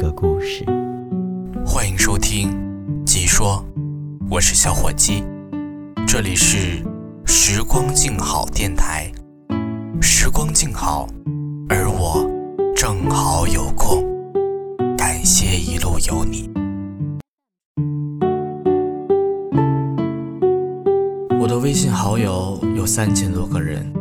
[0.00, 0.64] 个故事？
[1.62, 2.48] 欢迎收听
[3.04, 3.62] 《即说》，
[4.30, 5.22] 我是小伙鸡，
[6.06, 6.82] 这里是
[7.26, 9.12] 时光静好电台。
[10.00, 11.06] 时光静好，
[11.68, 12.26] 而我
[12.74, 14.02] 正好有空。
[14.96, 16.50] 感谢一路有你。
[21.38, 23.92] 我的微信好友有三千多个人。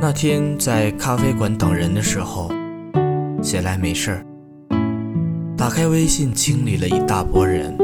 [0.00, 2.50] 那天在咖啡馆等人的时候，
[3.40, 4.26] 闲来没事儿，
[5.58, 7.76] 打开微信清理了一大波人，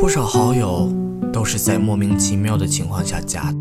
[0.00, 0.90] 不少好友
[1.30, 3.58] 都是在莫名其妙的情况下加的，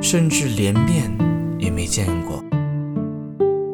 [0.00, 1.12] 甚至连面
[1.58, 2.42] 也没见过，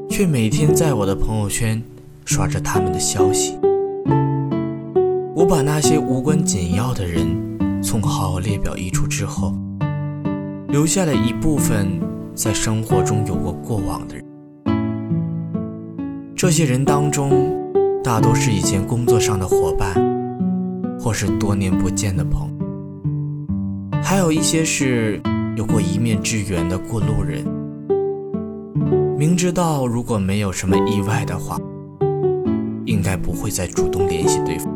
[0.08, 1.80] 却每天在我的朋友圈
[2.24, 3.56] 刷着他们的消息。
[5.36, 9.54] 我把那些无关紧要的人从好友列表移除之后。
[10.66, 11.86] 留下了一部分
[12.34, 14.24] 在生活中有过过往的人，
[16.40, 17.54] 这些人当中，
[18.02, 19.92] 大多是以前工作上的伙伴，
[20.98, 25.20] 或是多年不见的朋友，还有一些是
[25.54, 27.44] 有过一面之缘的过路人。
[29.18, 31.60] 明知道如果没有什么意外的话，
[32.86, 34.72] 应该不会再主动联系对方，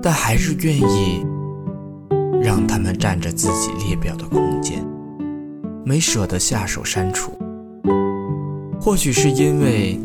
[0.00, 1.22] 但还是愿意。
[2.42, 4.82] 让他们占着自己列表的空间，
[5.84, 7.30] 没舍得下手删除。
[8.84, 9.98] 或许是因为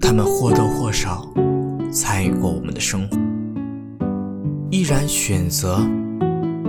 [0.00, 1.32] 他们或多或少
[1.92, 3.16] 参与过我们的生活，
[4.68, 5.78] 依然选择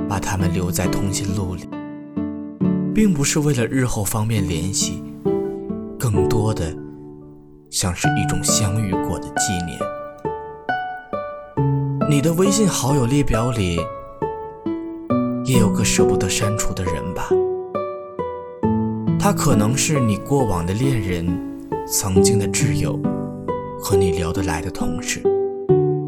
[0.08, 1.68] 把他们留在通讯录里，
[2.94, 5.02] 并不是为了日后方便联系，
[5.98, 6.72] 更多的
[7.72, 9.80] 像是一种相遇过的纪念。
[12.08, 13.80] 你的微信好友列表里。
[15.44, 17.30] 也有个舍不得删除的人吧，
[19.26, 21.26] 他可能是你过往的恋人，
[21.88, 22.96] 曾经的挚友，
[23.82, 25.20] 和你聊得来的同事，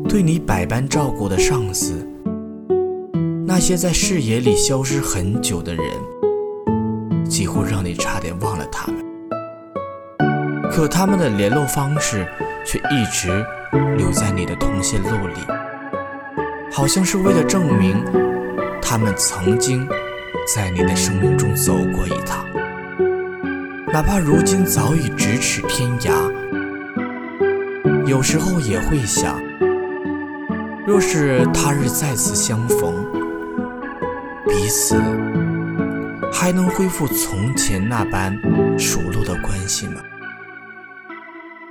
[0.08, 2.08] 对你百般照顾的上司，
[3.44, 5.84] 那些在视野里消失很久的人，
[7.28, 9.04] 几乎让你差点忘了他们。
[10.70, 12.24] 可他们的联络方式
[12.64, 13.44] 却一直
[13.98, 15.34] 留在你的通讯录里，
[16.72, 17.96] 好像是为了证明。
[18.80, 19.88] 他们曾经
[20.56, 22.46] 在你的生命中走过一趟，
[23.94, 26.12] 哪怕如今早已咫尺天涯，
[28.06, 29.42] 有时候也会想，
[30.86, 32.94] 若是他日再次相逢，
[34.46, 34.96] 彼此
[36.32, 38.38] 还能恢复从前那般
[38.78, 40.02] 熟络的关系吗？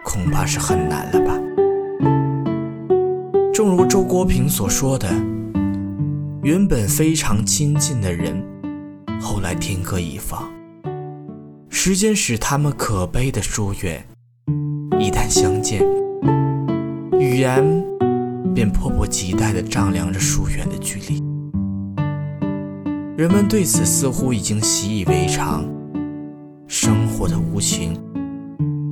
[0.03, 1.39] 恐怕是很难了吧。
[3.53, 5.09] 正如周国平所说的。
[6.43, 8.43] 原本非常亲近的人，
[9.21, 10.56] 后来天各一方。
[11.89, 14.05] 时间使他们可悲的疏远，
[14.99, 15.81] 一旦相见，
[17.17, 17.63] 语言
[18.53, 21.23] 便迫不及待地丈量着疏远的距离。
[23.17, 25.65] 人们对此似乎已经习以为常，
[26.67, 27.97] 生活的无情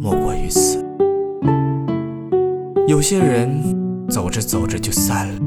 [0.00, 0.81] 莫过于此。
[2.87, 5.41] 有些人走着走着就散了。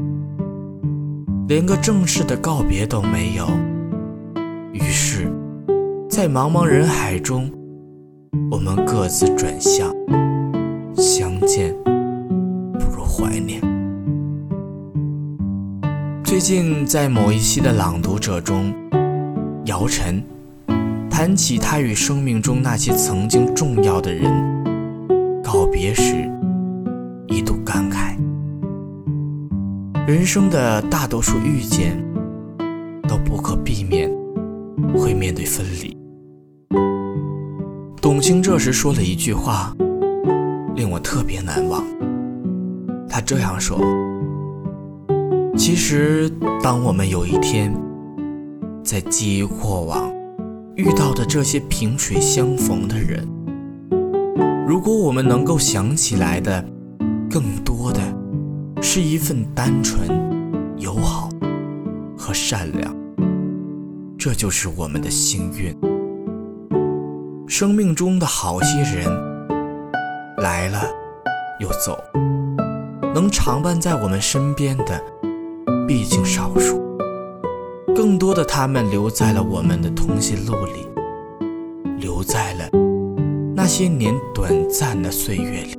[1.48, 3.48] 连个正式的告别都没有，
[4.74, 5.27] 于是，
[6.18, 7.48] 在茫茫人海中，
[8.50, 9.88] 我们各自转向。
[10.96, 11.72] 相见
[12.72, 13.60] 不如怀念。
[16.24, 18.74] 最近在某一期的《朗读者》中，
[19.66, 20.20] 姚晨
[21.08, 24.28] 谈起他与生命中那些曾经重要的人
[25.40, 26.28] 告别时，
[27.28, 28.16] 一度感慨。
[30.04, 31.96] 人生的大多数遇见，
[33.06, 34.10] 都不可避免
[34.96, 35.96] 会面对分离。
[38.08, 39.76] 董卿这时说了一句话，
[40.74, 41.84] 令我特别难忘。
[43.06, 43.78] 他这样说
[45.58, 46.26] ：“其实，
[46.62, 47.70] 当我们有一天
[48.82, 50.10] 在记忆过往
[50.74, 53.28] 遇到的这些萍水相逢的人，
[54.66, 56.64] 如果我们能够想起来的
[57.30, 58.00] 更多的。”
[58.80, 60.08] 是一份单纯、
[60.78, 61.28] 友好
[62.16, 62.96] 和善良，
[64.16, 65.76] 这就是我们的幸运。
[67.58, 69.04] 生命中的好些人
[70.36, 70.80] 来了
[71.58, 71.98] 又走，
[73.12, 75.02] 能常伴在我们身边的
[75.84, 76.80] 毕竟少数，
[77.96, 80.86] 更多的他们留在了我们的通讯录里，
[81.98, 82.70] 留在了
[83.56, 85.76] 那些年短暂的岁月里。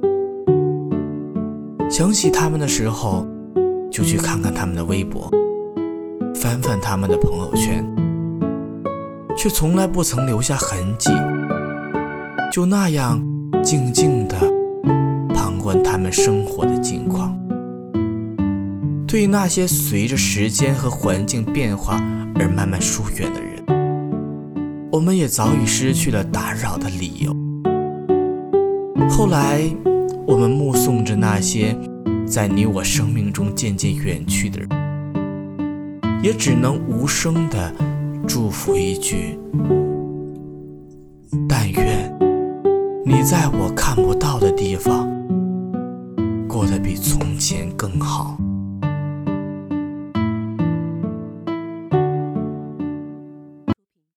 [1.89, 3.25] 想起他们的时候，
[3.89, 5.31] 就去看看他们的微博，
[6.35, 7.89] 翻翻他们的朋友圈，
[9.37, 11.09] 却从来不曾留下痕迹，
[12.51, 13.21] 就那样
[13.63, 14.35] 静静的
[15.35, 17.37] 旁观他们生活的近况。
[19.07, 22.01] 对于那些随着时间和环境变化
[22.35, 23.63] 而慢慢疏远的人，
[24.91, 27.35] 我们也早已失去了打扰的理由。
[29.09, 29.61] 后来，
[30.25, 31.75] 我们目送着那些
[32.25, 34.69] 在你我生命中渐渐远去的人，
[36.23, 37.71] 也只能无声的
[38.27, 39.39] 祝福一句：
[43.19, 45.05] 你在我看不到的地方，
[46.47, 48.37] 过得比从前更好。